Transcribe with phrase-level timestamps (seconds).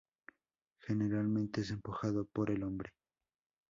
[0.79, 2.89] Generalmente es empujado por el hombre.